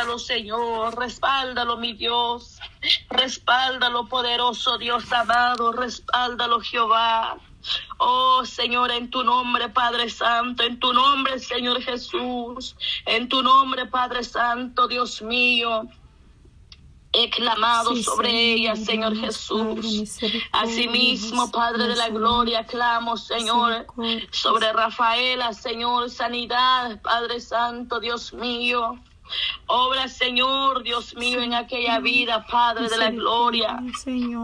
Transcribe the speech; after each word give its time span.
Respáldalo, 0.00 0.18
Señor, 0.18 0.98
respáldalo, 0.98 1.76
mi 1.76 1.92
Dios. 1.92 2.58
Respáldalo, 3.10 4.08
poderoso 4.08 4.78
Dios 4.78 5.12
amado, 5.12 5.72
respáldalo, 5.72 6.58
Jehová. 6.60 7.36
Oh 7.98 8.42
Señor, 8.46 8.92
en 8.92 9.10
tu 9.10 9.22
nombre, 9.22 9.68
Padre 9.68 10.08
Santo, 10.08 10.62
en 10.62 10.80
tu 10.80 10.94
nombre, 10.94 11.38
Señor 11.38 11.82
Jesús, 11.82 12.76
en 13.04 13.28
tu 13.28 13.42
nombre, 13.42 13.84
Padre 13.84 14.24
Santo, 14.24 14.88
Dios 14.88 15.20
mío. 15.20 15.82
He 17.12 17.28
clamado 17.28 17.94
sobre 17.96 18.54
ella, 18.54 18.76
Señor 18.76 19.14
Jesús. 19.18 20.18
Asimismo, 20.52 21.50
Padre 21.50 21.88
de 21.88 21.96
la 21.96 22.08
Gloria, 22.08 22.64
clamo, 22.64 23.18
Señor, 23.18 23.86
sobre 24.30 24.72
Rafaela, 24.72 25.52
Señor, 25.52 26.08
sanidad, 26.08 27.02
Padre 27.02 27.38
Santo, 27.40 28.00
Dios 28.00 28.32
mío. 28.32 28.98
Obra, 29.66 30.08
Señor, 30.08 30.82
Dios 30.82 31.14
mío, 31.14 31.40
en 31.40 31.54
aquella 31.54 32.00
vida, 32.00 32.46
Padre 32.46 32.88
de 32.88 32.96
la 32.96 33.10
Gloria. 33.10 33.78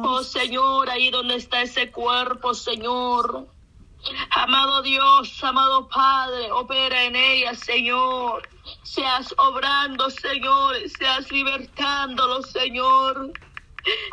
Oh, 0.04 0.22
Señor, 0.22 0.90
ahí 0.90 1.10
donde 1.10 1.36
está 1.36 1.62
ese 1.62 1.90
cuerpo, 1.90 2.54
Señor. 2.54 3.46
Amado 4.30 4.82
Dios, 4.82 5.42
amado 5.42 5.88
Padre, 5.88 6.52
opera 6.52 7.04
en 7.04 7.16
ella, 7.16 7.54
Señor. 7.54 8.48
Seas 8.82 9.34
obrando, 9.38 10.10
Señor, 10.10 10.76
seas 10.96 11.30
libertándolo, 11.30 12.42
Señor. 12.42 13.32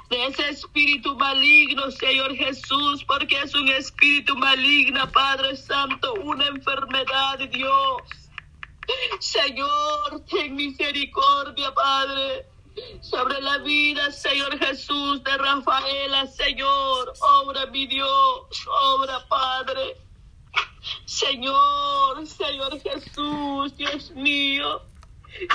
De 0.10 0.26
ese 0.28 0.50
espíritu 0.50 1.16
maligno, 1.16 1.90
Señor 1.90 2.36
Jesús, 2.36 3.04
porque 3.06 3.42
es 3.42 3.56
un 3.56 3.68
espíritu 3.70 4.36
maligno, 4.36 5.12
Padre 5.12 5.56
Santo, 5.56 6.14
una 6.24 6.48
enfermedad, 6.48 7.40
Dios. 7.52 8.02
Señor, 9.20 10.24
ten 10.30 10.56
misericordia, 10.56 11.74
Padre 11.74 12.54
sobre 13.02 13.40
la 13.42 13.60
vida, 13.60 14.12
Señor 14.12 14.58
Jesús, 14.58 15.24
de 15.24 15.38
Rafaela, 15.38 16.28
Señor. 16.28 17.14
Obra, 17.20 17.66
mi 17.68 17.86
Dios, 17.88 18.68
obra, 18.68 19.26
Padre. 19.28 19.98
Señor, 21.06 22.26
Señor 22.26 22.80
Jesús, 22.82 23.76
Dios 23.78 24.12
mío. 24.12 24.82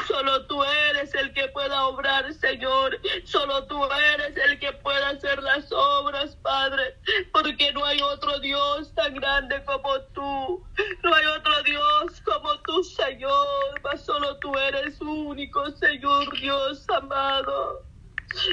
Solo 0.09 0.45
tú 0.47 0.63
eres 0.65 1.15
el 1.15 1.33
que 1.33 1.49
pueda 1.49 1.87
obrar, 1.87 2.33
Señor. 2.35 2.99
Solo 3.25 3.65
tú 3.67 3.85
eres 3.85 4.37
el 4.37 4.59
que 4.59 4.73
pueda 4.73 5.11
hacer 5.11 5.43
las 5.43 5.71
obras, 5.71 6.37
Padre. 6.37 6.97
Porque 7.33 7.73
no 7.73 7.85
hay 7.85 8.01
otro 8.01 8.41
Dios 8.41 8.93
tan 8.95 9.15
grande 9.15 9.63
como 9.65 10.01
tú. 10.15 10.65
No 11.03 11.15
hay 11.15 11.27
otro 11.27 11.63
Dios 11.63 12.21
como 12.25 12.59
tú, 12.61 12.83
Señor. 12.83 13.81
Mas 13.83 14.05
solo 14.05 14.37
tú 14.39 14.57
eres 14.57 15.01
único, 15.01 15.71
Señor 15.73 16.33
Dios 16.39 16.85
amado. 16.91 17.89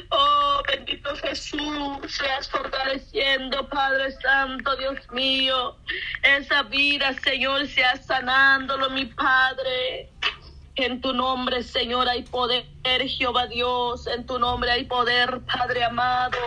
Oh, 0.09 0.61
bendito 0.67 1.13
Jesús, 1.17 1.99
seas 2.07 2.49
fortaleciendo, 2.49 3.67
Padre 3.67 4.11
Santo, 4.21 4.75
Dios 4.77 4.97
mío, 5.11 5.75
esa 6.23 6.63
vida, 6.63 7.13
Señor, 7.21 7.67
seas 7.67 8.05
sanándolo, 8.05 8.89
mi 8.89 9.05
Padre. 9.05 10.13
En 10.75 10.99
tu 11.01 11.13
nombre, 11.13 11.63
Señor, 11.63 12.07
hay 12.09 12.23
poder, 12.23 12.65
Jehová 13.07 13.47
Dios. 13.47 14.07
En 14.07 14.25
tu 14.25 14.37
nombre 14.39 14.71
hay 14.71 14.85
poder, 14.85 15.41
Padre 15.45 15.83
amado. 15.83 16.37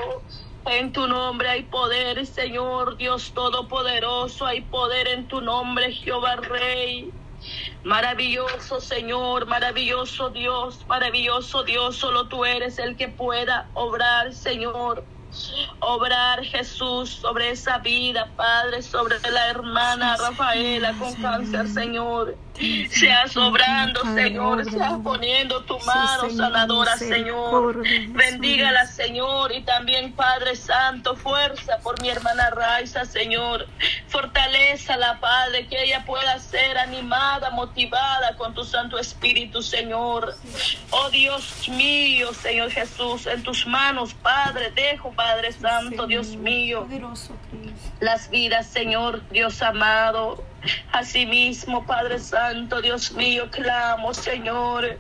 En 0.71 0.93
tu 0.93 1.09
nombre 1.09 1.49
hay 1.49 1.63
poder, 1.63 2.27
Señor 2.27 2.99
Dios 2.99 3.33
Todopoderoso. 3.33 4.45
Hay 4.45 4.61
poder 4.61 5.09
en 5.09 5.27
tu 5.27 5.41
nombre, 5.41 5.93
Jehová 5.93 6.37
Rey. 6.37 7.11
Maravilloso 7.85 8.81
Señor, 8.81 9.47
maravilloso 9.47 10.29
Dios, 10.29 10.85
maravilloso 10.87 11.63
Dios. 11.63 11.97
Solo 11.97 12.29
tú 12.29 12.45
eres 12.45 12.79
el 12.79 12.97
que 12.97 13.09
pueda 13.09 13.69
obrar, 13.75 14.35
Señor 14.35 15.05
obrar 15.81 16.43
Jesús 16.45 17.11
sobre 17.11 17.51
esa 17.51 17.79
vida, 17.79 18.29
Padre, 18.37 18.83
sobre 18.83 19.19
la 19.31 19.51
hermana 19.51 20.17
Rafaela 20.17 20.95
con 20.99 21.15
cáncer, 21.17 21.69
Señor. 21.69 22.37
Seas 22.91 23.37
obrando, 23.37 24.01
Señor, 24.15 24.65
seas 24.71 24.95
poniendo 25.03 25.63
tu 25.65 25.79
mano 25.81 26.31
sanadora, 26.31 26.97
Señor. 26.97 27.83
Bendígala, 28.09 28.87
Señor, 28.87 29.53
y 29.53 29.63
también, 29.63 30.13
Padre 30.13 30.57
Santo, 30.57 31.15
fuerza 31.17 31.79
por 31.83 32.01
mi 32.03 32.09
hermana 32.09 32.51
Raiza, 32.51 33.05
Señor. 33.05 33.67
la 34.99 35.21
Padre, 35.21 35.67
que 35.69 35.85
ella 35.85 36.05
pueda 36.05 36.39
ser 36.39 36.79
animada, 36.79 37.51
motivada 37.51 38.37
con 38.37 38.55
tu 38.55 38.65
Santo 38.65 38.99
Espíritu, 38.99 39.63
Señor. 39.63 40.35
Oh 40.91 41.11
Dios 41.11 41.69
mío, 41.69 42.33
Señor 42.35 42.71
Jesús, 42.71 43.27
en 43.27 43.43
tus 43.43 43.67
manos, 43.67 44.15
Padre, 44.15 44.71
dejo, 44.73 45.13
Padre 45.13 45.53
Santo, 45.53 46.07
Dios 46.07 46.29
mío, 46.37 46.87
las 48.01 48.31
vidas, 48.31 48.67
Señor, 48.67 49.23
Dios 49.31 49.63
amado. 49.63 50.48
Asimismo, 50.93 51.87
Padre 51.87 52.19
Santo, 52.19 52.81
Dios 52.83 53.13
mío, 53.13 53.51
clamo, 53.51 54.13
Señor, 54.13 54.99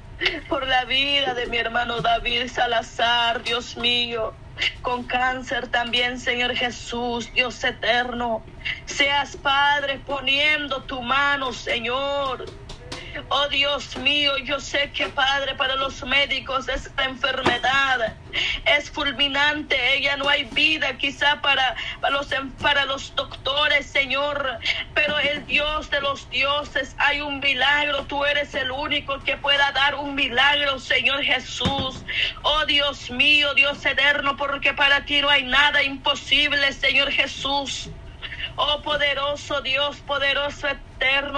por 0.48 0.66
la 0.66 0.84
vida 0.84 1.34
de 1.34 1.46
mi 1.46 1.58
hermano 1.58 2.00
David 2.00 2.48
Salazar, 2.48 3.42
Dios 3.42 3.76
mío, 3.76 4.34
con 4.82 5.04
cáncer 5.04 5.68
también, 5.68 6.18
Señor 6.18 6.54
Jesús, 6.54 7.32
Dios 7.32 7.62
eterno. 7.64 8.42
Seas, 8.86 9.36
Padre, 9.36 10.00
poniendo 10.06 10.82
tu 10.82 11.02
mano, 11.02 11.52
Señor 11.52 12.46
Oh 13.30 13.48
Dios 13.48 13.96
mío, 13.96 14.38
yo 14.38 14.60
sé 14.60 14.90
que 14.92 15.08
Padre, 15.08 15.54
para 15.54 15.76
los 15.76 16.02
médicos 16.04 16.68
esta 16.68 17.04
enfermedad 17.04 18.14
es 18.64 18.90
fulminante. 18.90 19.76
Ella 19.94 20.16
no 20.16 20.28
hay 20.28 20.44
vida 20.44 20.96
quizá 20.96 21.40
para, 21.40 21.76
para, 22.00 22.14
los, 22.14 22.28
para 22.60 22.84
los 22.86 23.14
doctores, 23.14 23.86
Señor. 23.86 24.58
Pero 24.94 25.18
el 25.18 25.46
Dios 25.46 25.90
de 25.90 26.00
los 26.00 26.28
dioses 26.30 26.94
hay 26.98 27.20
un 27.20 27.40
milagro. 27.40 28.04
Tú 28.04 28.24
eres 28.24 28.54
el 28.54 28.70
único 28.70 29.18
que 29.20 29.36
pueda 29.36 29.72
dar 29.72 29.94
un 29.94 30.14
milagro, 30.14 30.78
Señor 30.78 31.22
Jesús. 31.22 32.04
Oh 32.42 32.64
Dios 32.66 33.10
mío, 33.10 33.54
Dios 33.54 33.84
eterno, 33.84 34.36
porque 34.36 34.72
para 34.74 35.04
ti 35.04 35.20
no 35.20 35.28
hay 35.28 35.42
nada 35.42 35.82
imposible, 35.82 36.72
Señor 36.72 37.10
Jesús. 37.10 37.90
Oh 38.56 38.82
poderoso 38.82 39.60
Dios, 39.60 39.96
poderoso 39.98 40.66
eterno 40.66 40.87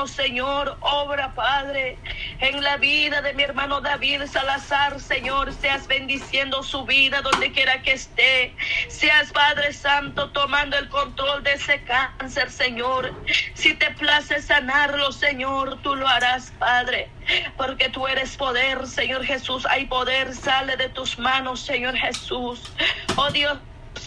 Señor, 0.06 0.76
obra 0.80 1.34
Padre 1.34 1.98
en 2.40 2.62
la 2.62 2.76
vida 2.76 3.22
de 3.22 3.32
mi 3.34 3.42
hermano 3.42 3.80
David 3.80 4.22
Salazar, 4.26 5.00
Señor, 5.00 5.52
seas 5.52 5.86
bendiciendo 5.86 6.62
su 6.62 6.84
vida 6.84 7.20
donde 7.22 7.52
quiera 7.52 7.82
que 7.82 7.92
esté. 7.92 8.54
Seas 8.88 9.32
Padre 9.32 9.72
Santo 9.72 10.30
tomando 10.30 10.76
el 10.76 10.88
control 10.88 11.42
de 11.42 11.54
ese 11.54 11.82
cáncer, 11.84 12.50
Señor. 12.50 13.14
Si 13.54 13.74
te 13.74 13.90
place 13.92 14.40
sanarlo, 14.42 15.12
Señor, 15.12 15.80
tú 15.82 15.94
lo 15.94 16.06
harás, 16.06 16.52
Padre, 16.58 17.10
porque 17.56 17.88
tú 17.88 18.06
eres 18.06 18.36
poder, 18.36 18.86
Señor 18.86 19.24
Jesús. 19.24 19.66
Hay 19.66 19.86
poder, 19.86 20.34
sale 20.34 20.76
de 20.76 20.88
tus 20.88 21.18
manos, 21.18 21.60
Señor 21.60 21.96
Jesús. 21.96 22.72
Oh 23.16 23.30
Dios 23.30 23.58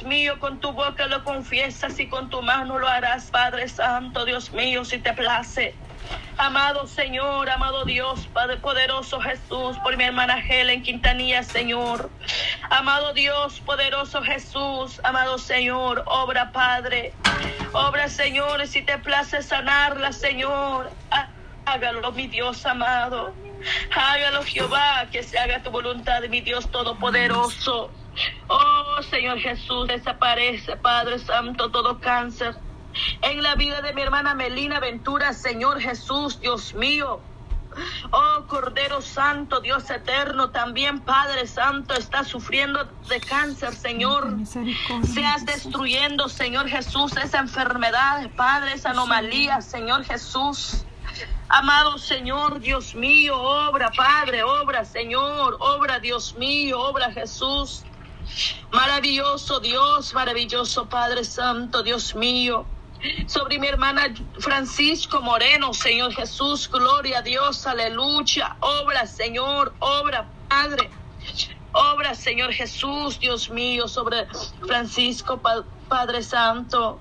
mío, 0.06 0.40
con 0.40 0.59
tu 0.59 0.72
boca 0.72 1.08
lo 1.08 1.24
confiesas 1.24 2.00
y 2.00 2.08
con 2.08 2.30
tu 2.30 2.41
mano 2.41 2.80
lo 2.80 2.88
harás, 2.88 3.31
Padre 3.31 3.68
Santo, 3.68 4.25
Dios 4.25 4.52
mío, 4.52 4.86
si 4.86 5.00
te 5.00 5.14
place. 5.14 5.75
Amado 6.38 6.88
Señor, 6.88 7.50
amado 7.50 7.86
Dios, 7.86 8.28
Padre 8.34 8.58
poderoso 8.58 9.22
Jesús, 9.22 9.78
por 9.84 9.96
mi 9.97 10.03
hermana 10.03 10.40
Helen 10.40 10.81
Quintanilla, 10.81 11.44
Señor. 11.44 12.09
Amado 12.69 13.14
Dios, 13.14 13.59
poderoso 13.59 14.22
Jesús, 14.24 15.00
amado 15.03 15.38
Señor, 15.38 16.03
obra 16.08 16.52
Padre. 16.52 17.14
Obra 17.72 18.09
Señor, 18.09 18.66
si 18.68 18.81
te 18.81 18.97
place 18.97 19.41
sanarla, 19.44 20.12
Señor. 20.12 20.91
Hágalo, 21.66 22.12
mi 22.12 22.28
Dios 22.28 22.66
amado. 22.66 23.34
Hágalo, 23.96 24.44
Jehová, 24.44 25.08
que 25.12 25.24
se 25.24 25.38
haga 25.38 25.62
tu 25.64 25.72
voluntad, 25.72 26.22
mi 26.29 26.41
Dios 26.41 26.70
todopoderoso. 26.70 27.91
Oh 28.47 28.72
Señor 29.03 29.40
Jesús, 29.40 29.88
desaparece, 29.88 30.76
Padre 30.78 31.20
Santo, 31.20 31.70
todo 31.70 32.00
cáncer. 32.00 32.55
En 33.22 33.41
la 33.41 33.55
vida 33.55 33.82
de 33.82 33.94
mi 33.94 34.02
hermana 34.02 34.35
Melina 34.35 34.79
Ventura, 34.79 35.34
Señor 35.34 35.79
Jesús, 35.79 36.40
Dios 36.40 36.73
mío. 36.73 37.22
Oh 38.11 38.46
Cordero 38.47 39.02
Santo, 39.02 39.59
Dios 39.59 39.90
eterno, 39.90 40.52
también 40.52 41.00
Padre 41.00 41.47
Santo 41.47 41.96
está 41.96 42.23
sufriendo 42.23 42.85
de 43.09 43.20
cáncer, 43.20 43.73
Señor. 43.73 44.38
Seas 45.11 45.46
destruyendo, 45.46 46.29
Señor 46.29 46.67
Jesús, 46.67 47.17
esa 47.17 47.40
enfermedad, 47.40 48.29
Padre, 48.35 48.73
esa 48.73 48.91
anomalía, 48.91 49.61
Señor 49.61 50.03
Jesús. 50.03 50.85
Amado 51.49 51.97
Señor, 51.97 52.59
Dios 52.59 52.96
mío, 52.96 53.40
obra, 53.40 53.91
Padre, 53.91 54.44
obra, 54.44 54.85
Señor, 54.85 55.58
obra, 55.59 55.99
Dios 55.99 56.35
mío, 56.35 56.79
obra, 56.79 57.11
Jesús. 57.11 57.84
Maravilloso 58.72 59.59
Dios, 59.59 60.14
maravilloso 60.14 60.90
Padre 60.90 61.23
Santo, 61.23 61.84
Dios 61.84 62.16
mío. 62.16 62.66
sobre 63.28 63.59
mi 63.59 63.67
hermana 63.67 64.14
Francisco 64.40 65.22
Moreno, 65.22 65.73
Señor 65.73 66.14
Jesús, 66.14 66.70
gloria 66.70 67.20
a 67.20 67.22
Dios, 67.22 67.67
aleluya. 67.67 68.55
Obra, 68.61 69.05
Señor, 69.08 69.73
obra, 69.79 70.29
Padre. 70.49 70.90
Obra, 71.73 72.16
Señor 72.16 72.53
Jesús, 72.53 73.20
Dios 73.20 73.49
mío, 73.49 73.87
sobre 73.87 74.28
Francisco, 74.67 75.41
Padre 75.90 76.23
Santo. 76.23 76.99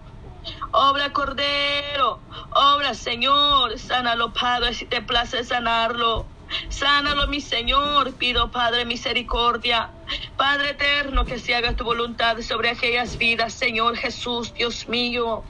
Obra, 0.72 1.12
Cordero. 1.12 2.20
Obra, 2.54 2.94
Señor. 2.94 3.78
Sánalo, 3.78 4.32
Padre, 4.32 4.74
si 4.74 4.86
te 4.86 5.02
place 5.02 5.44
sanarlo. 5.44 6.26
Sánalo, 6.68 7.26
mi 7.28 7.40
Señor. 7.40 8.14
Pido, 8.14 8.50
Padre, 8.50 8.84
misericordia. 8.84 9.90
Padre 10.36 10.70
eterno, 10.70 11.26
que 11.26 11.38
se 11.40 11.54
haga 11.54 11.74
tu 11.76 11.84
voluntad 11.84 12.38
sobre 12.42 12.70
aquellas 12.70 13.18
vidas, 13.18 13.54
Señor 13.54 13.96
Jesús, 13.96 14.52
Dios 14.54 14.88
mío 14.88 15.44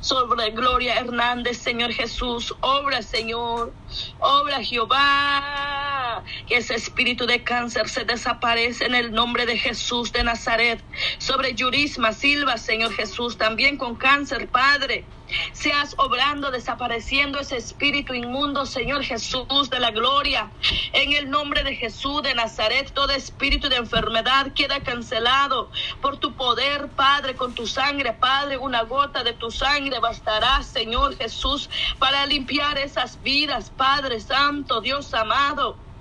sobre 0.00 0.50
Gloria 0.52 0.96
Hernández, 1.00 1.58
Señor 1.62 1.92
Jesús. 1.92 2.54
Obra, 2.62 3.02
Señor. 3.02 3.76
Obra, 4.18 4.62
Jehová. 4.64 5.81
Que 6.46 6.56
ese 6.56 6.74
espíritu 6.74 7.26
de 7.26 7.42
cáncer 7.42 7.88
se 7.88 8.04
desaparece 8.04 8.86
en 8.86 8.94
el 8.94 9.12
nombre 9.12 9.46
de 9.46 9.58
Jesús 9.58 10.12
de 10.12 10.24
Nazaret. 10.24 10.82
Sobre 11.18 11.54
Yurisma 11.54 12.12
Silva, 12.12 12.58
Señor 12.58 12.92
Jesús, 12.92 13.38
también 13.38 13.76
con 13.76 13.96
cáncer, 13.96 14.48
Padre 14.48 15.04
seas 15.52 15.94
obrando, 15.98 16.50
desapareciendo 16.50 17.38
ese 17.38 17.56
espíritu 17.56 18.14
inmundo, 18.14 18.66
Señor 18.66 19.02
Jesús 19.02 19.70
de 19.70 19.80
la 19.80 19.90
gloria. 19.90 20.50
En 20.92 21.12
el 21.12 21.30
nombre 21.30 21.62
de 21.62 21.74
Jesús 21.74 22.22
de 22.22 22.34
Nazaret, 22.34 22.92
todo 22.92 23.12
espíritu 23.12 23.68
de 23.68 23.76
enfermedad 23.76 24.52
queda 24.54 24.80
cancelado 24.82 25.70
por 26.00 26.18
tu 26.18 26.34
poder, 26.34 26.90
Padre, 26.94 27.34
con 27.34 27.54
tu 27.54 27.66
sangre, 27.66 28.12
Padre, 28.12 28.58
una 28.58 28.82
gota 28.82 29.22
de 29.24 29.32
tu 29.32 29.50
sangre 29.50 29.98
bastará, 30.00 30.62
Señor 30.62 31.16
Jesús, 31.16 31.70
para 31.98 32.26
limpiar 32.26 32.78
esas 32.78 33.22
vidas, 33.22 33.70
Padre 33.70 34.20
Santo, 34.20 34.80
Dios 34.80 35.12
amado 35.14 35.91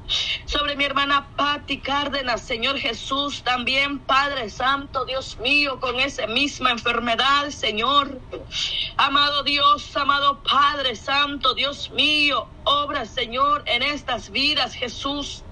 sobre 0.45 0.75
mi 0.75 0.83
hermana 0.83 1.29
Patti 1.35 1.79
Cárdenas, 1.79 2.41
Señor 2.41 2.77
Jesús, 2.77 3.43
también 3.43 3.99
Padre 3.99 4.49
Santo, 4.49 5.05
Dios 5.05 5.37
mío, 5.39 5.79
con 5.79 5.99
esa 5.99 6.27
misma 6.27 6.71
enfermedad, 6.71 7.49
Señor. 7.49 8.19
Amado 8.97 9.43
Dios, 9.43 9.95
amado 9.95 10.41
Padre 10.43 10.95
Santo, 10.95 11.53
Dios 11.53 11.91
mío, 11.91 12.47
obra, 12.63 13.05
Señor, 13.05 13.63
en 13.65 13.83
estas 13.83 14.29
vidas, 14.29 14.73
Jesús. 14.73 15.43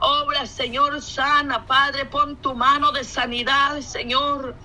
Obra, 0.00 0.46
Señor, 0.46 1.00
sana, 1.00 1.66
Padre, 1.66 2.06
pon 2.06 2.36
tu 2.36 2.54
mano 2.54 2.92
de 2.92 3.04
sanidad, 3.04 3.80
Señor. 3.80 4.56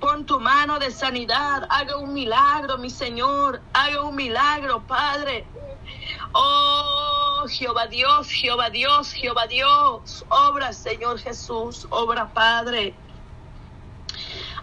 Pon 0.00 0.26
tu 0.26 0.40
mano 0.40 0.80
de 0.80 0.90
sanidad, 0.90 1.64
haga 1.70 1.96
un 1.96 2.12
milagro, 2.12 2.78
mi 2.78 2.90
Señor, 2.90 3.62
haga 3.72 4.02
un 4.02 4.16
milagro, 4.16 4.82
Padre. 4.84 5.46
Oh, 6.32 7.46
Jehová 7.48 7.86
Dios, 7.86 8.30
Jehová 8.30 8.70
Dios, 8.70 9.12
Jehová 9.12 9.46
Dios, 9.46 10.24
obra, 10.28 10.72
Señor 10.72 11.18
Jesús, 11.18 11.86
obra, 11.90 12.32
Padre. 12.32 12.94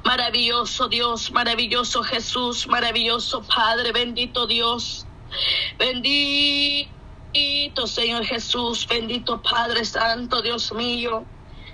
Maravilloso 0.04 0.88
Dios, 0.88 1.31
maravilloso 1.31 2.04
Jesús, 2.04 2.68
maravilloso 2.68 3.44
Padre, 3.44 3.92
bendito 3.92 4.48
Dios. 4.48 5.06
Bendito 5.77 6.89
Señor 7.86 8.25
Jesús, 8.25 8.88
bendito 8.88 9.42
Padre 9.42 9.86
Santo, 9.86 10.42
Dios 10.42 10.71
mío. 10.74 11.25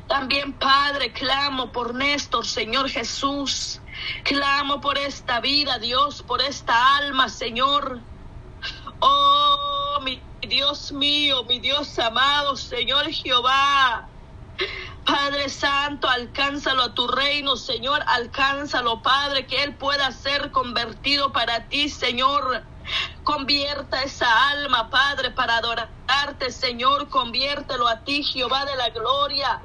También, 0.07 0.53
Padre, 0.53 1.12
clamo 1.13 1.71
por 1.71 1.95
Néstor, 1.95 2.45
Señor 2.45 2.89
Jesús. 2.89 3.81
Clamo 4.24 4.81
por 4.81 4.97
esta 4.97 5.39
vida, 5.39 5.80
Dios, 5.80 6.21
por 6.21 6.42
esta 6.42 6.97
alma, 6.97 7.30
Señor. 7.30 8.01
Oh, 9.00 9.55
Dios 10.47 10.92
mío, 10.92 11.44
mi 11.45 11.59
Dios 11.59 11.97
amado, 12.00 12.56
Señor 12.57 13.12
Jehová. 13.12 14.09
Padre 15.06 15.50
Santo, 15.50 16.09
alcánzalo 16.09 16.83
a 16.83 16.94
tu 16.94 17.07
reino, 17.07 17.57
Señor, 17.57 18.03
alcánzalo, 18.07 19.01
Padre, 19.01 19.47
que 19.47 19.63
Él 19.63 19.77
pueda 19.77 20.12
ser 20.12 20.51
convertido 20.51 21.31
para 21.31 21.68
ti, 21.68 21.89
Señor. 21.89 22.68
Convierta 23.24 24.03
esa 24.03 24.50
alma, 24.50 24.89
Padre, 24.89 25.31
para 25.31 25.57
adorarte, 25.57 26.51
Señor. 26.51 27.09
Conviértelo 27.09 27.88
a 27.88 28.03
ti, 28.03 28.24
Jehová 28.24 28.65
de 28.65 28.75
la 28.75 28.89
gloria. 28.89 29.62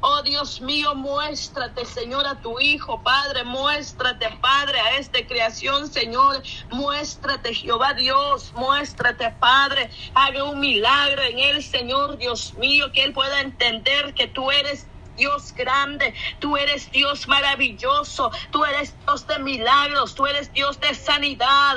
Oh 0.00 0.22
Dios 0.22 0.60
mío, 0.60 0.94
muéstrate, 0.94 1.84
Señor, 1.86 2.26
a 2.26 2.40
tu 2.40 2.58
Hijo, 2.58 3.02
Padre, 3.02 3.44
muéstrate, 3.44 4.28
Padre, 4.40 4.80
a 4.80 4.96
esta 4.96 5.24
creación, 5.26 5.88
Señor, 5.90 6.42
muéstrate, 6.70 7.54
Jehová 7.54 7.94
Dios, 7.94 8.52
muéstrate, 8.54 9.30
Padre, 9.40 9.90
haga 10.14 10.44
un 10.44 10.58
milagro 10.58 11.22
en 11.22 11.38
él, 11.38 11.62
Señor, 11.62 12.18
Dios 12.18 12.54
mío, 12.54 12.90
que 12.92 13.04
él 13.04 13.12
pueda 13.12 13.40
entender 13.40 14.14
que 14.14 14.26
tú 14.26 14.50
eres 14.50 14.88
Dios 15.16 15.52
grande, 15.54 16.14
tú 16.40 16.56
eres 16.56 16.90
Dios 16.90 17.28
maravilloso, 17.28 18.30
tú 18.50 18.64
eres 18.64 18.96
Dios 19.06 19.26
de 19.26 19.38
milagros, 19.38 20.14
tú 20.14 20.26
eres 20.26 20.52
Dios 20.52 20.80
de 20.80 20.94
sanidad. 20.94 21.76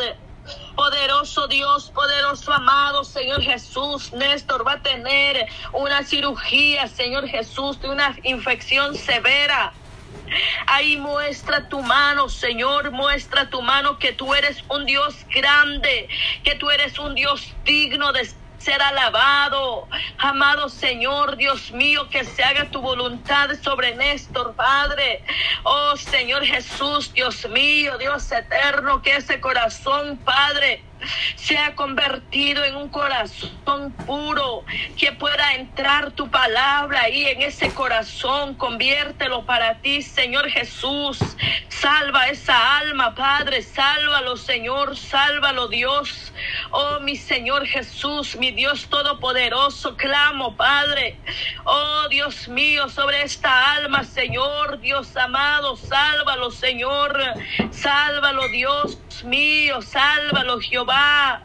Poderoso 0.76 1.48
Dios, 1.48 1.92
poderoso 1.92 2.54
amado 2.54 3.04
Señor 3.04 3.42
Jesús, 3.42 4.14
Néstor 4.14 4.68
va 4.68 4.74
a 4.74 4.82
tener 4.82 5.48
una 5.74 6.04
cirugía, 6.04 6.88
Señor 6.88 7.28
Jesús, 7.28 7.80
de 7.82 7.90
una 7.90 8.16
infección 8.24 8.96
severa. 8.96 9.74
Ahí 10.68 10.98
muestra 10.98 11.70
tu 11.70 11.82
mano, 11.82 12.30
Señor, 12.30 12.92
muestra 12.92 13.50
tu 13.50 13.62
mano 13.62 14.00
que 14.00 14.12
tú 14.12 14.34
eres 14.34 14.64
un 14.70 14.86
Dios 14.86 15.16
grande, 15.34 16.08
que 16.44 16.56
tú 16.56 16.70
eres 16.70 16.98
un 17.00 17.16
Dios 17.16 17.54
digno 17.64 18.12
de 18.12 18.30
ser 18.66 18.82
alabado. 18.82 19.88
Amado 20.18 20.70
Señor, 20.70 21.38
Dios 21.38 21.72
mío, 21.72 22.10
que 22.10 22.24
se 22.24 22.44
haga 22.44 22.66
tu 22.72 22.82
voluntad 22.82 23.52
sobre 23.62 23.96
Néstor, 23.96 24.56
Padre. 24.56 25.24
Oh 25.64 25.96
Señor 25.96 26.44
Jesús, 26.44 27.14
Dios 27.14 27.48
mío, 27.50 28.00
Dios 28.00 28.32
eterno, 28.32 29.04
que 29.04 29.18
ese 29.18 29.40
corazón, 29.40 30.18
Padre, 30.18 30.84
se 31.36 31.58
ha 31.58 31.76
convertido 31.76 32.64
en 32.64 32.76
un 32.76 32.90
corazón 32.90 33.92
puro, 34.06 34.64
que 34.98 35.12
pueda 35.12 35.54
entrar 35.54 36.12
tu 36.12 36.30
palabra 36.30 37.02
ahí 37.02 37.26
en 37.26 37.42
ese 37.42 37.74
corazón, 37.74 38.56
conviértelo 38.56 39.46
para 39.46 39.80
ti, 39.82 40.02
Señor 40.02 40.50
Jesús. 40.50 41.20
Salva 41.70 42.28
esa 42.30 42.78
alma, 42.80 43.14
Padre, 43.14 43.62
sálvalo, 43.62 44.38
Señor, 44.38 44.98
sálvalo, 44.98 45.68
Dios. 45.68 46.34
Oh, 46.72 47.00
mi 47.02 47.16
Señor 47.16 47.66
Jesús, 47.68 48.36
mi 48.38 48.52
Dios 48.52 48.88
Todopoderoso, 48.90 49.96
clamo, 49.98 50.56
Padre. 50.56 51.20
Oh, 51.66 52.08
Dios 52.10 52.48
mío, 52.48 52.90
sobre 52.90 53.22
esta 53.24 53.74
alma, 53.74 54.04
Señor, 54.04 54.80
Dios 54.80 55.16
amado, 55.18 55.76
sálvalo, 55.76 56.50
Señor. 56.50 57.20
Sálvalo, 57.72 58.48
Dios 58.50 58.98
mío, 59.24 59.82
sálvalo, 59.82 60.60
Jehová. 60.60 60.85
ba. 60.86 61.42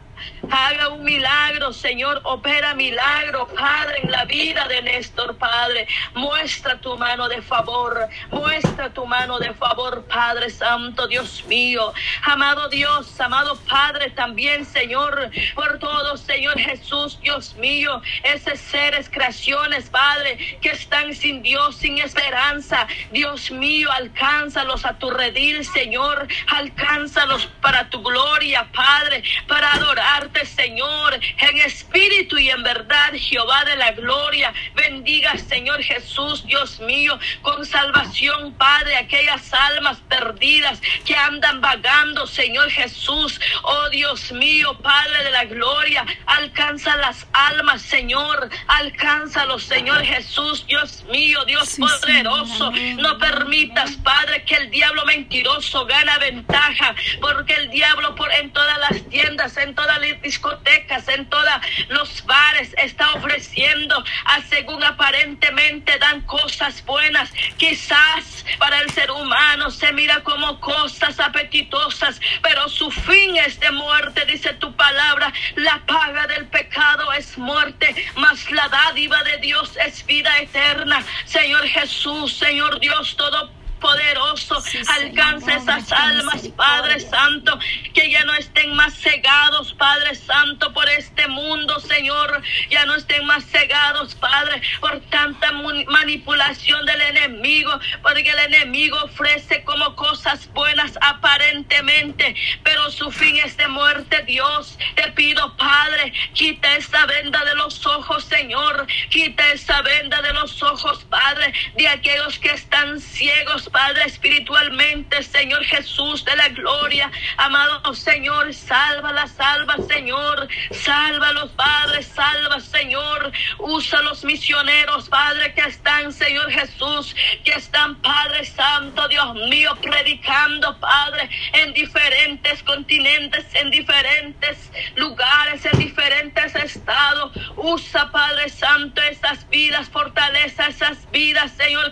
Haga 0.49 0.89
un 0.89 1.03
milagro, 1.03 1.73
Señor. 1.73 2.21
Opera 2.23 2.73
milagro, 2.73 3.47
Padre, 3.47 3.99
en 4.03 4.11
la 4.11 4.25
vida 4.25 4.67
de 4.67 4.81
Néstor, 4.81 5.37
Padre. 5.37 5.87
Muestra 6.13 6.79
tu 6.79 6.97
mano 6.97 7.27
de 7.27 7.41
favor. 7.41 8.07
Muestra 8.31 8.91
tu 8.93 9.05
mano 9.05 9.39
de 9.39 9.53
favor, 9.53 10.05
Padre 10.05 10.49
Santo, 10.49 11.07
Dios 11.07 11.43
mío. 11.45 11.93
Amado 12.23 12.69
Dios, 12.69 13.19
amado 13.19 13.57
Padre, 13.69 14.11
también, 14.11 14.65
Señor, 14.65 15.31
por 15.55 15.79
todo, 15.79 16.17
Señor 16.17 16.59
Jesús, 16.59 17.19
Dios 17.21 17.55
mío. 17.55 18.01
Esos 18.23 18.59
seres, 18.59 19.09
creaciones, 19.09 19.89
Padre, 19.89 20.37
que 20.61 20.69
están 20.69 21.13
sin 21.13 21.41
Dios, 21.41 21.77
sin 21.77 21.97
esperanza. 21.97 22.87
Dios 23.11 23.51
mío, 23.51 23.91
alcánzalos 23.91 24.85
a 24.85 24.97
tu 24.97 25.09
redil, 25.09 25.65
Señor. 25.65 26.27
Alcánzalos 26.47 27.47
para 27.61 27.89
tu 27.89 28.01
gloria, 28.01 28.67
Padre, 28.73 29.23
para 29.47 29.73
adorar 29.73 30.10
Señor, 30.45 31.19
en 31.37 31.57
espíritu 31.59 32.37
y 32.37 32.49
en 32.49 32.63
verdad, 32.63 33.13
Jehová 33.15 33.63
de 33.63 33.77
la 33.77 33.91
gloria. 33.93 34.53
Bendiga, 34.75 35.37
Señor 35.37 35.81
Jesús, 35.81 36.45
Dios 36.45 36.79
mío, 36.81 37.17
con 37.41 37.65
salvación, 37.65 38.53
Padre, 38.53 38.97
aquellas 38.97 39.53
almas 39.53 39.99
perdidas 40.09 40.81
que 41.05 41.15
andan 41.15 41.61
vagando, 41.61 42.27
Señor 42.27 42.69
Jesús. 42.69 43.39
Oh 43.63 43.89
Dios 43.89 44.31
mío, 44.33 44.77
Padre 44.79 45.23
de 45.23 45.31
la 45.31 45.45
gloria, 45.45 46.05
alcanza 46.25 46.97
las 46.97 47.25
almas, 47.31 47.81
Señor. 47.81 48.49
Alcánzalo, 48.67 49.59
Señor 49.59 50.03
Jesús, 50.03 50.65
Dios 50.67 51.03
mío, 51.05 51.45
Dios 51.45 51.77
poderoso. 51.77 52.71
no 52.97 53.17
permitas, 53.17 53.91
Padre, 54.03 54.43
que 54.43 54.55
el 54.55 54.69
diablo 54.71 55.05
mentiroso 55.05 55.85
gana 55.85 56.17
ventaja, 56.17 56.95
porque 57.21 57.53
el 57.53 57.69
diablo 57.69 58.13
por 58.15 58.31
en 58.33 58.51
todas 58.51 58.77
las 58.79 59.09
tiendas, 59.09 59.55
en 59.57 59.73
todas 59.73 60.00
las 60.01 60.21
discotecas, 60.21 61.07
en 61.07 61.29
todos 61.29 61.45
los 61.89 62.25
bares, 62.25 62.73
está 62.77 63.13
ofreciendo, 63.13 64.03
a 64.25 64.41
según 64.41 64.83
aparentemente 64.83 65.97
dan 65.99 66.21
cosas 66.21 66.83
buenas. 66.85 67.31
Quizás 67.57 68.45
para 68.57 68.79
el 68.81 68.89
ser 68.91 69.11
humano 69.11 69.69
se 69.71 69.91
mira 69.93 70.21
como 70.23 70.59
cosas 70.59 71.19
apetitosas, 71.19 72.19
pero 72.41 72.67
su 72.69 72.91
fin 72.91 73.37
es 73.37 73.59
de 73.59 73.71
muerte, 73.71 74.25
dice 74.25 74.53
tu 74.53 74.75
palabra. 74.75 75.31
La 75.55 75.81
paga 75.85 76.27
del 76.27 76.47
pecado 76.47 77.11
es 77.13 77.37
muerte, 77.37 77.95
mas 78.15 78.49
la 78.51 78.67
dádiva 78.67 79.23
de 79.23 79.37
Dios 79.37 79.77
es 79.85 80.05
vida 80.05 80.37
eterna. 80.39 81.03
Señor 81.25 81.67
Jesús, 81.67 82.33
Señor 82.33 82.79
Dios 82.79 83.15
todo 83.17 83.60
poderoso. 83.81 84.63
Alcanza 84.87 85.55
esas 85.55 85.91
almas, 85.91 86.47
Padre 86.55 86.99
Santo, 87.01 87.59
que 87.93 88.09
ya 88.09 88.23
no 88.23 88.33
estén 88.35 88.73
más 88.73 88.93
cegados, 88.93 89.73
Padre 89.73 90.15
Santo, 90.15 90.71
por 90.71 90.87
este 90.89 91.27
mundo, 91.27 91.79
Señor. 91.79 92.41
Ya 92.69 92.85
no 92.85 92.95
estén 92.95 93.25
más 93.25 93.43
cegados, 93.45 94.15
Padre, 94.15 94.61
por 94.79 95.01
tanta 95.09 95.51
manipulación 95.51 96.85
del 96.85 97.01
enemigo, 97.01 97.77
porque 98.01 98.29
el 98.29 98.53
enemigo 98.53 98.97
ofrece 99.03 99.63
como 99.63 99.95
cosas 99.95 100.47
buenas 100.53 100.97
aparentemente, 101.01 102.35
pero 102.63 102.89
su 102.91 103.11
fin 103.11 103.37
es 103.37 103.57
de 103.57 103.67
muerte, 103.67 104.23
Dios. 104.23 104.77
Te 104.95 105.11
pido, 105.11 105.57
Padre, 105.57 106.13
quita 106.33 106.75
esa 106.75 107.05
venda 107.07 107.43
de 107.43 107.55
los 107.55 107.85
ojos, 107.85 108.23
Señor. 108.25 108.85
Quita 109.09 109.51
esa 109.51 109.81
venda 109.81 110.21
de 110.21 110.33
los 110.33 110.61
ojos, 110.61 111.03
Padre, 111.05 111.53
de 111.75 111.87
aquellos 111.87 112.37
que 112.37 112.51
están 112.51 112.99
ciegos, 112.99 113.69
Padre, 113.71 114.05
espiritualmente, 114.05 115.23
Señor 115.23 115.63
Jesús 115.63 116.25
de 116.25 116.35
la 116.35 116.49
gloria. 116.49 117.11
Amado 117.37 117.93
Señor, 117.93 118.53
salva 118.53 119.11
la 119.11 119.27
salva, 119.27 119.75
Señor. 119.87 120.47
Salva 120.71 121.31
los 121.33 121.51
padres, 121.51 122.07
salva, 122.07 122.59
Señor. 122.59 123.31
Usa 123.59 124.01
los 124.01 124.23
misioneros, 124.23 125.09
Padre, 125.09 125.53
que 125.53 125.61
están, 125.61 126.11
Señor 126.11 126.51
Jesús, 126.51 127.15
que 127.43 127.51
están, 127.51 127.95
Padre 128.01 128.45
Santo, 128.45 129.07
Dios 129.07 129.35
mío, 129.49 129.75
predicando, 129.81 130.79
Padre, 130.79 131.29
en 131.53 131.73
diferentes 131.73 132.63
continentes, 132.63 133.45
en 133.55 133.71
diferentes 133.71 134.71
lugares, 134.95 135.65
en 135.65 135.79
diferentes 135.79 136.55
estados. 136.55 137.31
Usa, 137.55 138.11
Padre 138.11 138.49
Santo, 138.49 139.01
esas 139.01 139.49
vidas, 139.49 139.89
fortaleza 139.89 140.51
esas 140.67 141.09
vidas, 141.11 141.51
Señor, 141.51 141.91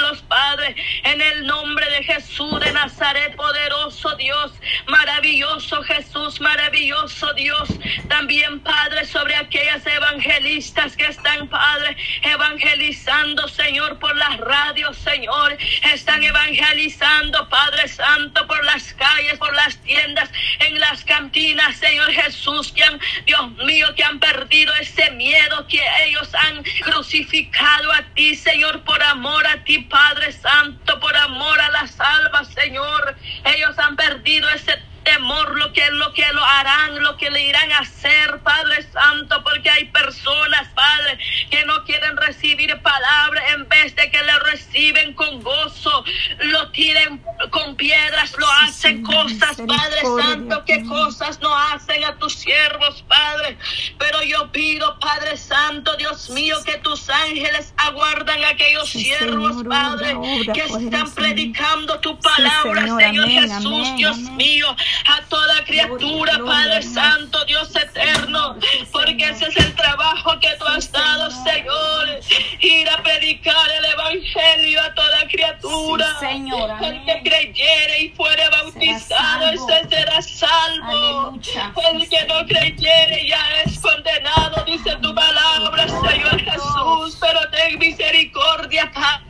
los 0.00 0.22
Padre, 0.22 0.74
en 1.04 1.20
el 1.20 1.46
nombre 1.46 1.88
de 1.90 2.02
Jesús 2.02 2.58
de 2.60 2.72
Nazaret, 2.72 3.36
poderoso 3.36 4.16
Dios, 4.16 4.52
maravilloso 4.88 5.82
Jesús, 5.82 6.40
maravilloso 6.40 7.32
Dios. 7.34 7.68
También, 8.08 8.60
Padre, 8.60 9.04
sobre 9.04 9.36
aquellas 9.36 9.86
evangelistas 9.86 10.96
que 10.96 11.06
están, 11.06 11.48
Padre, 11.48 11.96
evangelizando, 12.22 13.46
Señor, 13.48 13.98
por 13.98 14.16
las 14.16 14.38
radios, 14.38 14.96
Señor. 14.96 15.56
Están 15.92 16.22
evangelizando, 16.22 17.48
Padre 17.48 17.88
Santo, 17.88 18.46
por 18.46 18.64
las 18.64 18.94
calles, 18.94 19.38
por 19.38 19.54
las 19.54 19.76
tiendas, 19.82 20.30
en 20.60 20.80
las 20.80 21.04
cantinas, 21.04 21.76
Señor 21.76 22.10
Jesús, 22.10 22.72
que 22.72 22.82
han, 22.82 22.98
Dios 23.26 23.52
mío, 23.64 23.94
que 23.94 24.02
han 24.02 24.18
perdido 24.18 24.74
ese 24.74 25.10
miedo 25.12 25.66
que 25.68 25.82
ellos 26.06 26.34
han 26.34 26.64
crucificado 26.82 27.92
a 27.92 28.02
ti, 28.14 28.34
Señor, 28.34 28.82
por 28.82 29.02
amor 29.02 29.25
a 29.26 29.64
ti, 29.64 29.78
Padre 29.78 30.32
Santo, 30.32 31.00
por 31.00 31.16
amor 31.16 31.60
a 31.60 31.70
las 31.70 31.98
almas, 31.98 32.48
Señor. 32.48 33.16
Ellos 33.44 33.78
han 33.78 33.96
perdido 33.96 34.48
ese 34.50 34.80
temor, 35.02 35.56
lo 35.56 35.72
que, 35.72 35.88
lo 35.90 36.12
que 36.12 36.26
lo 36.32 36.44
harán, 36.44 37.02
lo 37.02 37.16
que 37.16 37.30
le 37.30 37.42
irán 37.42 37.70
a 37.72 37.78
hacer, 37.80 38.38
Padre 38.40 38.82
Santo, 38.82 39.42
porque 39.42 39.70
hay 39.70 39.84
personas, 39.86 40.68
Padre, 40.74 41.18
que 41.50 41.64
no 41.64 41.84
quieren 41.84 42.16
recibir 42.16 42.76
palabra 42.82 43.42
en 43.50 43.68
vez 43.68 43.94
de 43.94 44.10
que 44.10 44.22
reciben 44.76 45.14
con 45.14 45.42
gozo, 45.42 46.04
lo 46.38 46.70
tiren 46.70 47.22
con 47.50 47.76
piedras, 47.76 48.34
lo 48.38 48.46
hacen 48.62 49.02
cosas, 49.02 49.56
Padre 49.56 50.02
Santo, 50.22 50.64
que 50.64 50.84
cosas 50.84 51.40
no 51.40 51.54
hacen 51.54 52.04
a 52.04 52.16
tus 52.18 52.34
siervos, 52.34 53.02
Padre. 53.08 53.56
Pero 53.98 54.22
yo 54.22 54.50
pido, 54.52 54.98
Padre 55.00 55.36
Santo, 55.36 55.96
Dios 55.96 56.30
mío, 56.30 56.56
que 56.64 56.76
tus 56.78 57.08
ángeles 57.08 57.72
aguardan 57.78 58.44
a 58.44 58.50
aquellos 58.50 58.88
siervos, 58.90 59.64
Padre, 59.68 60.16
que 60.52 60.60
están 60.60 61.10
predicando 61.14 61.98
tu 62.00 62.18
palabra, 62.20 62.86
Señor 62.98 63.28
Jesús, 63.28 63.96
Dios 63.96 64.18
mío 64.18 64.76
a 65.06 65.22
toda 65.28 65.64
criatura, 65.64 66.38
Padre 66.44 66.82
Santo, 66.82 67.44
Dios 67.46 67.74
eterno, 67.74 68.56
porque 68.92 69.30
ese 69.30 69.46
es 69.46 69.56
el 69.56 69.74
trabajo 69.74 70.38
que 70.40 70.54
tú 70.58 70.66
has 70.66 70.90
dado, 70.92 71.30
Señor, 71.30 72.20
ir 72.60 72.88
a 72.90 73.02
predicar 73.02 73.70
el 73.78 73.84
Evangelio 73.84 74.65
a 74.74 74.94
toda 74.94 75.28
criatura. 75.28 76.06
el 76.20 77.04
que 77.04 77.22
creyere 77.22 78.00
y 78.00 78.08
fuere 78.10 78.48
bautizado, 78.48 79.50
ese 79.50 79.88
será 79.88 80.22
salvo. 80.22 81.38
El 81.92 82.08
que 82.08 82.26
no 82.26 82.46
creyere 82.46 83.28
ya 83.28 83.62
es 83.64 83.78
condenado, 83.78 84.64
dice 84.64 84.96
tu 84.96 85.14
palabra, 85.14 85.86
Señor 85.88 86.40
Jesús, 86.40 87.18
pero 87.20 87.40
ten 87.50 87.78
misericordia, 87.78 88.90
Padre, 88.92 89.25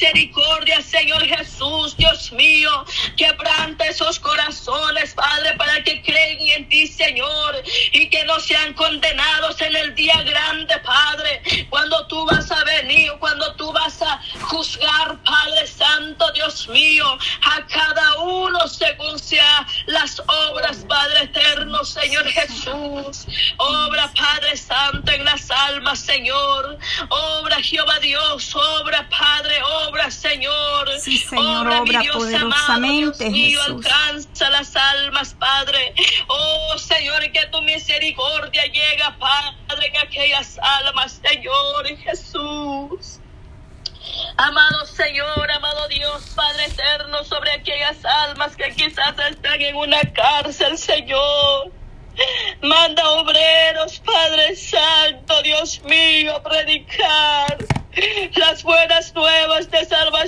misericordia, 0.00 0.80
Señor 0.80 1.22
Jesús, 1.26 1.94
Dios 1.96 2.32
mío, 2.32 2.70
quebranta 3.16 3.84
esos 3.86 4.18
corazones, 4.18 5.12
Padre, 5.12 5.52
para 5.58 5.84
que 5.84 6.00
creen 6.00 6.38
en 6.56 6.68
ti, 6.70 6.86
Señor, 6.86 7.62
y 7.92 8.08
que 8.08 8.24
no 8.24 8.40
sean 8.40 8.72
condenados 8.74 9.60
en 9.60 9.76
el 9.76 9.94
día 9.94 10.22
grande, 10.22 10.78
Padre, 10.78 11.66
cuando 11.68 12.06
tú 12.06 12.24
vas 12.24 12.50
a 12.50 12.64
venir, 12.64 13.12
cuando 13.18 13.54
tú 13.56 13.70
vas 13.72 14.00
a 14.00 14.20
juzgar, 14.40 15.18
Padre 15.22 15.66
Santo, 15.66 16.32
Dios 16.32 16.68
mío, 16.68 17.18
a 17.42 17.66
cada 17.66 18.20
uno 18.20 18.68
según 18.68 19.18
sea 19.18 19.66
las 19.86 20.20
obras, 20.50 20.78
Padre 20.88 21.24
eterno, 21.24 21.84
Señor 21.84 22.26
Jesús. 22.26 23.26
Obra, 23.58 24.10
Padre 24.16 24.56
Santo, 24.56 25.12
en 25.12 25.24
las 25.24 25.50
almas, 25.50 25.98
Señor. 26.00 26.78
Obra, 27.08 27.56
Jehová 27.62 27.98
Dios, 27.98 28.54
obra, 28.54 29.06
Padre, 29.10 29.62
obra, 29.62 29.89
Señor. 30.10 30.88
Sí, 30.98 31.18
Señor, 31.18 31.66
obra, 31.66 31.82
mi 31.82 31.90
Dios 31.90 32.16
poderosamente, 32.16 33.24
amado, 33.26 33.32
Dios 33.32 33.32
mío, 33.32 33.62
alcanza 33.62 34.50
las 34.50 34.76
almas, 34.76 35.34
Padre. 35.34 35.94
Oh, 36.28 36.78
Señor, 36.78 37.20
que 37.32 37.46
tu 37.46 37.62
misericordia 37.62 38.64
llega, 38.66 39.16
Padre, 39.18 39.92
que 39.92 39.98
aquellas 39.98 40.58
almas, 40.58 41.20
Señor 41.22 41.86
Jesús. 41.98 43.20
Amado 44.36 44.86
Señor, 44.86 45.50
amado 45.50 45.88
Dios, 45.88 46.32
Padre 46.34 46.66
eterno, 46.66 47.22
sobre 47.24 47.52
aquellas 47.52 48.04
almas 48.04 48.56
que 48.56 48.70
quizás 48.74 49.14
están 49.30 49.60
en 49.60 49.76
una 49.76 50.00
cárcel, 50.12 50.78
Señor. 50.78 51.72
Manda 52.62 53.08
obreros, 53.10 54.00
Padre 54.00 54.56
Santo, 54.56 55.42
Dios 55.42 55.82
mío, 55.84 56.36
a 56.36 56.42
predicar 56.42 57.58
las 58.36 58.62
buenas 58.62 59.14
nuevas 59.14 59.69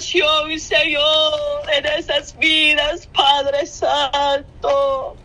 salvación, 0.02 0.58
Señor, 0.58 1.32
en 1.76 1.86
esas 1.86 2.36
vidas, 2.38 3.06
Padre 3.14 3.66
Santo. 3.66 5.21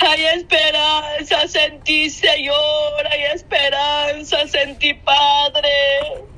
Hay 0.00 0.24
esperanzas 0.26 1.54
en 1.54 1.80
ti, 1.82 2.10
Señor. 2.10 3.06
Hay 3.10 3.22
esperanzas 3.34 4.54
en 4.54 4.78
ti, 4.78 4.94
Padre. 4.94 6.30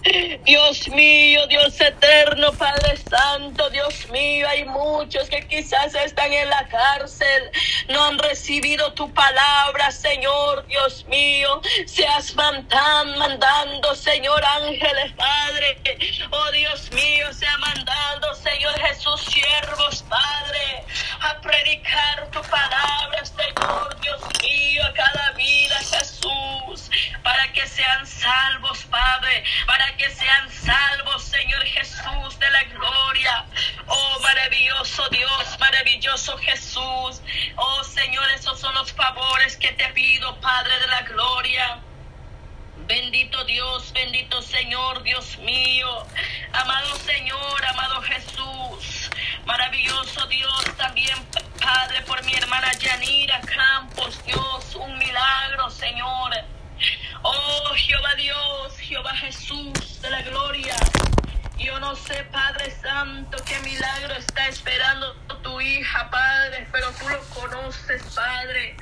Dios 0.45 0.88
mío, 0.88 1.47
Dios 1.47 1.81
eterno, 1.81 2.52
Padre 2.52 2.97
Santo, 3.09 3.71
Dios 3.71 4.09
mío, 4.11 4.49
hay 4.49 4.64
muchos 4.64 5.29
que 5.29 5.47
quizás 5.47 5.95
están 5.95 6.33
en 6.33 6.49
la 6.49 6.67
cárcel, 6.69 7.50
no 7.88 8.05
han 8.05 8.19
recibido 8.19 8.93
tu 8.95 9.12
palabra, 9.12 9.93
Señor, 9.93 10.67
Dios 10.67 11.07
mío, 11.07 11.61
seas 11.87 12.35
mandan, 12.35 13.17
mandando, 13.17 13.95
Señor, 13.95 14.43
ángeles, 14.45 15.12
Padre, 15.12 15.79
oh 16.31 16.50
Dios 16.50 16.91
mío, 16.93 17.33
sea 17.33 17.57
mandando, 17.59 18.35
Señor 18.35 18.76
Jesús, 18.81 19.21
Jehová 58.92 59.16
Jesús 59.16 60.02
de 60.02 60.11
la 60.11 60.20
gloria. 60.20 60.76
Yo 61.58 61.80
no 61.80 61.96
sé, 61.96 62.25
Padre 62.25 62.70
Santo, 62.82 63.38
qué 63.49 63.58
milagro 63.61 64.14
está 64.16 64.46
esperando 64.49 65.14
tu 65.42 65.62
hija, 65.62 66.11
Padre, 66.11 66.66
pero 66.70 66.92
tú 67.00 67.08
lo 67.08 67.18
conoces, 67.30 68.02
Padre, 68.14 68.76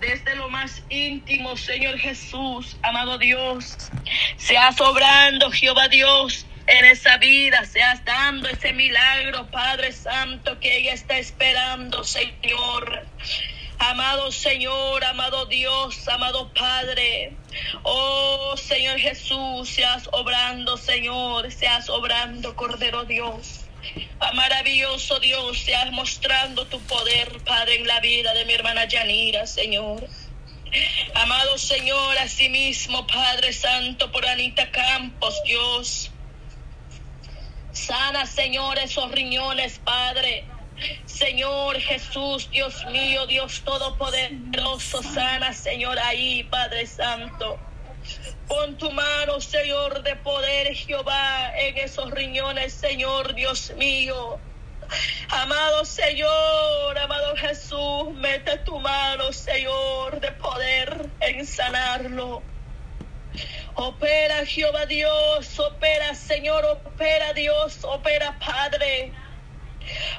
desde 0.00 0.34
lo 0.34 0.48
más 0.48 0.82
íntimo, 0.88 1.56
Señor 1.56 1.96
Jesús, 1.96 2.76
amado 2.82 3.18
Dios. 3.18 3.76
Seas 4.36 4.80
obrando, 4.80 5.52
Jehová 5.52 5.86
Dios, 5.86 6.44
en 6.66 6.84
esa 6.86 7.18
vida, 7.18 7.64
seas 7.64 8.04
dando 8.04 8.48
ese 8.48 8.72
milagro, 8.72 9.48
Padre 9.52 9.92
Santo, 9.92 10.58
que 10.58 10.78
ella 10.78 10.92
está 10.92 11.18
esperando, 11.18 12.02
Señor. 12.02 13.06
Amado 13.84 14.30
Señor, 14.30 15.04
amado 15.04 15.46
Dios, 15.46 16.06
amado 16.06 16.52
Padre. 16.54 17.32
Oh 17.82 18.56
Señor 18.56 18.96
Jesús, 19.00 19.68
seas 19.68 20.08
obrando, 20.12 20.76
Señor, 20.76 21.50
seas 21.50 21.88
obrando, 21.88 22.54
Cordero 22.54 23.04
Dios. 23.04 23.64
Maravilloso 24.34 25.18
Dios, 25.18 25.58
seas 25.58 25.90
mostrando 25.90 26.64
tu 26.68 26.78
poder, 26.82 27.42
Padre, 27.44 27.74
en 27.74 27.88
la 27.88 27.98
vida 27.98 28.32
de 28.34 28.44
mi 28.44 28.52
hermana 28.52 28.84
Yanira, 28.86 29.48
Señor. 29.48 30.06
Amado 31.14 31.58
Señor, 31.58 32.16
asimismo, 32.18 33.04
Padre 33.08 33.52
Santo, 33.52 34.12
por 34.12 34.24
Anita 34.24 34.70
Campos, 34.70 35.42
Dios. 35.44 36.12
Sana, 37.72 38.26
Señor, 38.26 38.78
esos 38.78 39.10
riñones, 39.10 39.80
Padre. 39.80 40.44
Señor 41.06 41.78
Jesús, 41.80 42.50
Dios 42.50 42.84
mío, 42.86 43.26
Dios 43.26 43.62
Todopoderoso, 43.64 45.02
sana, 45.02 45.52
Señor, 45.52 45.98
ahí, 45.98 46.44
Padre 46.44 46.86
Santo. 46.86 47.58
Pon 48.48 48.76
tu 48.76 48.90
mano, 48.90 49.40
Señor, 49.40 50.02
de 50.02 50.16
poder, 50.16 50.74
Jehová, 50.74 51.52
en 51.56 51.78
esos 51.78 52.10
riñones, 52.10 52.72
Señor, 52.72 53.34
Dios 53.34 53.72
mío. 53.76 54.40
Amado 55.28 55.84
Señor, 55.84 56.98
amado 56.98 57.36
Jesús, 57.36 58.12
mete 58.14 58.58
tu 58.58 58.78
mano, 58.78 59.32
Señor, 59.32 60.20
de 60.20 60.32
poder 60.32 61.08
en 61.20 61.46
sanarlo. 61.46 62.42
Opera 63.74 64.44
Jehová 64.44 64.84
Dios, 64.84 65.58
opera 65.58 66.14
Señor, 66.14 66.64
opera 66.66 67.32
Dios, 67.32 67.78
opera 67.84 68.38
Padre. 68.38 69.12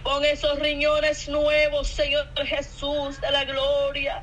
Pon 0.04 0.26
esos 0.26 0.60
riñones 0.60 1.30
nuevos, 1.30 1.88
Señor 1.88 2.28
Jesús 2.46 3.22
de 3.22 3.32
la 3.32 3.46
gloria. 3.46 4.22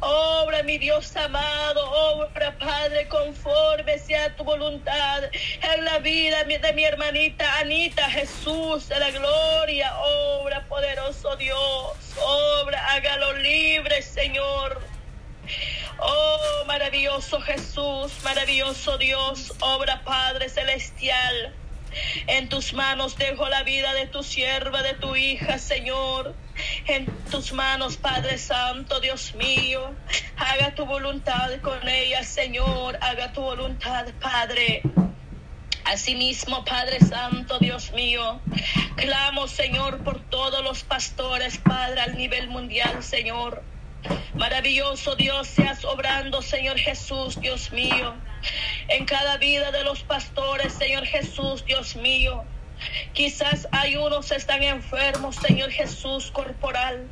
Obra, 0.00 0.62
mi 0.62 0.78
Dios 0.78 1.14
amado, 1.16 1.90
obra, 1.90 2.56
Padre, 2.58 3.06
conforme 3.08 3.98
sea 3.98 4.34
tu 4.34 4.42
voluntad 4.42 5.24
en 5.24 5.84
la 5.84 5.98
vida 5.98 6.44
de 6.44 6.72
mi 6.72 6.84
hermanita 6.84 7.58
Anita, 7.58 8.08
Jesús 8.08 8.88
de 8.88 8.98
la 8.98 9.10
gloria. 9.10 9.94
Obra, 9.98 10.64
poderoso 10.66 11.36
Dios, 11.36 11.98
obra, 12.16 12.94
hágalo 12.94 13.34
libre, 13.34 14.00
Señor. 14.00 14.80
Oh, 15.98 16.64
maravilloso 16.66 17.38
Jesús, 17.42 18.12
maravilloso 18.24 18.96
Dios, 18.96 19.52
obra, 19.60 20.02
Padre 20.04 20.48
celestial. 20.48 21.54
En 22.26 22.48
tus 22.48 22.72
manos 22.72 23.16
dejo 23.16 23.48
la 23.48 23.62
vida 23.62 23.92
de 23.94 24.06
tu 24.06 24.22
sierva, 24.22 24.82
de 24.82 24.94
tu 24.94 25.16
hija, 25.16 25.58
Señor. 25.58 26.34
En 26.86 27.06
tus 27.30 27.52
manos, 27.52 27.96
Padre 27.96 28.38
Santo, 28.38 29.00
Dios 29.00 29.34
mío. 29.34 29.94
Haga 30.36 30.74
tu 30.74 30.86
voluntad 30.86 31.60
con 31.62 31.88
ella, 31.88 32.22
Señor. 32.22 32.98
Haga 33.00 33.32
tu 33.32 33.40
voluntad, 33.42 34.06
Padre. 34.20 34.82
Asimismo, 35.84 36.64
Padre 36.64 37.00
Santo, 37.00 37.58
Dios 37.58 37.90
mío, 37.92 38.40
clamo, 38.94 39.48
Señor, 39.48 40.04
por 40.04 40.20
todos 40.20 40.62
los 40.62 40.84
pastores, 40.84 41.58
Padre, 41.58 42.00
al 42.02 42.16
nivel 42.16 42.48
mundial, 42.48 43.02
Señor. 43.02 43.64
Maravilloso 44.34 45.16
Dios, 45.16 45.48
seas 45.48 45.84
obrando, 45.84 46.42
Señor 46.42 46.78
Jesús, 46.78 47.40
Dios 47.40 47.72
mío 47.72 48.14
en 48.88 49.04
cada 49.04 49.36
vida 49.36 49.70
de 49.70 49.84
los 49.84 50.02
pastores, 50.02 50.72
Señor 50.72 51.06
Jesús, 51.06 51.64
Dios 51.64 51.96
mío. 51.96 52.44
Quizás 53.12 53.68
hay 53.72 53.96
unos 53.96 54.30
están 54.30 54.62
enfermos, 54.62 55.36
Señor 55.36 55.70
Jesús, 55.70 56.30
corporal. 56.30 57.08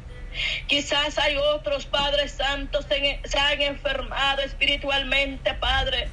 Quizás 0.66 1.18
hay 1.18 1.36
otros, 1.36 1.86
Padre 1.86 2.28
Santos, 2.28 2.86
se 2.88 3.38
han 3.38 3.60
enfermado 3.60 4.42
espiritualmente, 4.42 5.54
Padre. 5.54 6.08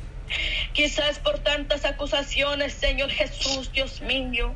Quizás 0.74 1.20
por 1.20 1.40
tantas 1.40 1.86
acusaciones, 1.86 2.74
Señor 2.74 3.12
Jesús, 3.12 3.72
Dios 3.72 4.02
mío. 4.02 4.56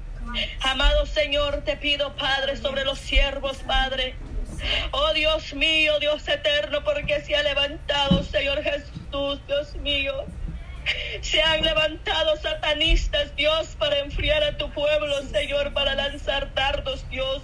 Amado 0.62 1.06
Señor, 1.06 1.64
te 1.64 1.76
pido, 1.78 2.16
Padre, 2.16 2.58
sobre 2.58 2.84
los 2.86 3.00
siervos, 3.00 3.58
Padre. 3.60 4.16
Oh 4.92 5.14
Dios 5.14 5.54
mío, 5.54 6.00
Dios 6.00 6.28
eterno, 6.28 6.84
porque 6.84 7.22
se 7.22 7.36
ha 7.36 7.44
levantado, 7.44 8.24
Señor 8.24 8.62
Jesús, 8.62 9.40
Dios 9.48 9.76
mío 9.78 10.26
se 11.22 11.42
han 11.42 11.62
levantado 11.62 12.36
satanistas, 12.38 13.36
Dios, 13.36 13.76
para 13.78 14.00
enfriar 14.00 14.44
a 14.44 14.58
tu 14.58 14.70
pueblo, 14.72 15.22
Señor, 15.24 15.74
para 15.74 15.96
lanzar 15.96 16.54
dardos, 16.54 17.08
Dios. 17.10 17.42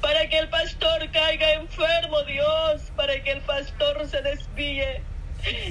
Para 0.00 0.28
que 0.28 0.38
el 0.38 0.48
pastor 0.48 1.10
caiga 1.10 1.52
enfermo, 1.54 2.22
Dios, 2.24 2.82
para 2.96 3.22
que 3.22 3.32
el 3.32 3.40
pastor 3.42 4.06
se 4.06 4.20
desvíe. 4.20 5.02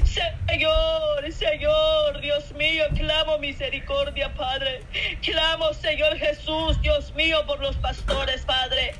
Señor, 0.06 1.32
Señor, 1.32 2.22
Dios 2.22 2.52
mío, 2.54 2.86
clamo 2.96 3.38
misericordia, 3.40 4.34
Padre. 4.34 4.84
Clamo, 5.22 5.74
Señor 5.74 6.18
Jesús, 6.18 6.80
Dios 6.82 7.14
mío, 7.16 7.44
por 7.46 7.60
los 7.60 7.76
pastores, 7.78 8.44
Padre. 8.46 8.94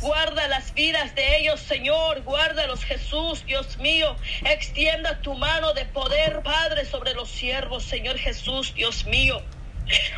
Guarda 0.00 0.48
las 0.48 0.74
vidas 0.74 1.14
de 1.14 1.38
ellos, 1.38 1.60
Señor. 1.60 2.22
Guárdalos, 2.22 2.84
Jesús, 2.84 3.44
Dios 3.46 3.78
mío. 3.78 4.16
Extienda 4.44 5.20
tu 5.20 5.34
mano 5.34 5.72
de 5.74 5.84
poder, 5.86 6.42
Padre, 6.42 6.84
sobre 6.84 7.14
los 7.14 7.28
siervos, 7.28 7.84
Señor 7.84 8.18
Jesús, 8.18 8.74
Dios 8.74 9.04
mío. 9.06 9.42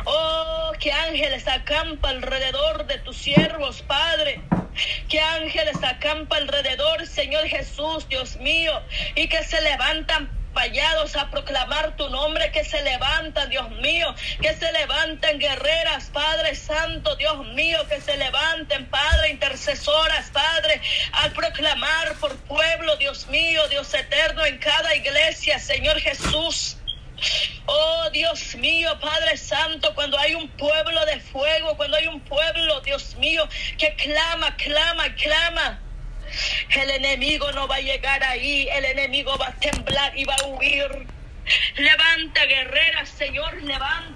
Oh, 0.05 0.71
que 0.79 0.91
ángeles 0.91 1.47
acampa 1.47 2.09
alrededor 2.09 2.85
de 2.87 2.97
tus 2.99 3.17
siervos, 3.17 3.81
Padre. 3.83 4.41
Que 5.09 5.19
ángeles 5.19 5.77
acampa 5.83 6.37
alrededor, 6.37 7.05
Señor 7.07 7.47
Jesús, 7.47 8.07
Dios 8.09 8.37
mío. 8.37 8.81
Y 9.15 9.27
que 9.27 9.43
se 9.43 9.61
levantan 9.61 10.40
vallados 10.53 11.15
a 11.15 11.29
proclamar 11.29 11.95
tu 11.95 12.09
nombre, 12.09 12.51
que 12.51 12.63
se 12.63 12.81
levantan, 12.81 13.49
Dios 13.49 13.69
mío, 13.71 14.13
que 14.41 14.53
se 14.53 14.71
levanten 14.71 15.39
guerreras, 15.39 16.09
Padre 16.11 16.55
Santo, 16.55 17.15
Dios 17.15 17.45
mío, 17.53 17.79
que 17.87 18.01
se 18.01 18.17
levanten, 18.17 18.89
Padre, 18.89 19.29
intercesoras, 19.29 20.29
Padre, 20.31 20.81
al 21.13 21.31
proclamar 21.31 22.15
por 22.15 22.35
pueblo, 22.37 22.95
Dios 22.97 23.27
mío, 23.27 23.67
Dios 23.69 23.93
eterno, 23.93 24.45
en 24.45 24.57
cada 24.57 24.95
iglesia, 24.95 25.59
Señor 25.59 25.99
Jesús. 25.99 26.77
Oh 27.67 28.09
Dios 28.11 28.55
mío, 28.55 28.97
Padre 28.99 29.37
Santo, 29.37 29.93
cuando 29.93 30.17
hay 30.17 30.33
un 30.33 30.49
pueblo 30.49 31.05
de 31.05 31.19
fuego, 31.19 31.77
cuando 31.77 31.97
hay 31.97 32.07
un 32.07 32.19
pueblo, 32.21 32.81
Dios 32.81 33.15
mío, 33.17 33.47
que 33.77 33.95
clama, 33.95 34.55
clama, 34.57 35.13
clama 35.15 35.79
el 36.75 36.89
enemigo 36.91 37.51
no 37.51 37.67
va 37.67 37.75
a 37.75 37.81
llegar 37.81 38.23
ahí, 38.23 38.67
el 38.69 38.85
enemigo 38.85 39.37
va 39.37 39.47
a 39.47 39.53
temblar 39.55 40.17
y 40.17 40.25
va 40.25 40.35
a 40.35 40.47
huir. 40.47 41.07
Levanta, 41.75 42.45
guerrera, 42.45 43.05
Señor, 43.05 43.61
levanta. 43.63 44.11